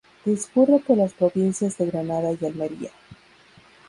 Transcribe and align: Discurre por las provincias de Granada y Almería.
Discurre 0.25 0.79
por 0.79 0.97
las 0.97 1.13
provincias 1.13 1.77
de 1.77 1.85
Granada 1.85 2.31
y 2.31 2.43
Almería. 2.43 2.89